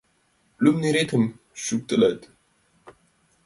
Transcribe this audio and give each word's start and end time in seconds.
Лӱмнеретым 0.63 1.23
шӱктылат 1.63 2.19